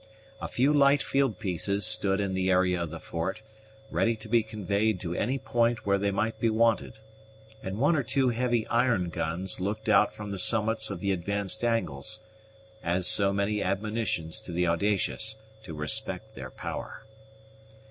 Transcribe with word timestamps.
A 0.41 0.47
few 0.47 0.73
light 0.73 1.03
field 1.03 1.37
pieces 1.37 1.85
stood 1.85 2.19
in 2.19 2.33
the 2.33 2.49
area 2.49 2.81
of 2.81 2.89
the 2.89 2.99
fort, 2.99 3.43
ready 3.91 4.15
to 4.15 4.27
be 4.27 4.41
conveyed 4.41 4.99
to 5.01 5.13
any 5.13 5.37
point 5.37 5.85
where 5.85 5.99
they 5.99 6.09
might 6.09 6.39
be 6.39 6.49
wanted, 6.49 6.97
and 7.61 7.77
one 7.77 7.95
or 7.95 8.01
two 8.01 8.29
heavy 8.29 8.65
iron 8.65 9.09
guns 9.09 9.59
looked 9.59 9.87
out 9.87 10.15
from 10.15 10.31
the 10.31 10.39
summits 10.39 10.89
of 10.89 11.01
the 11.01 11.11
advanced 11.11 11.63
angles, 11.63 12.19
as 12.81 13.05
so 13.05 13.31
many 13.31 13.61
admonitions 13.61 14.41
to 14.41 14.51
the 14.51 14.65
audacious 14.65 15.35
to 15.61 15.75
respect 15.75 16.33
their 16.33 16.49
power. 16.49 17.05